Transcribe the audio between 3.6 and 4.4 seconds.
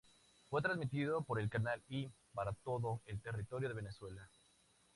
de Venezuela.